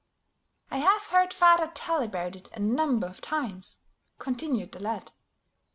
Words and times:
"I've 0.71 1.05
heard 1.09 1.31
father 1.31 1.67
tell 1.67 2.01
about 2.01 2.35
it 2.35 2.49
a 2.53 2.59
number 2.59 3.05
of 3.05 3.21
times," 3.21 3.81
continued 4.17 4.71
the 4.71 4.79
lad. 4.81 5.11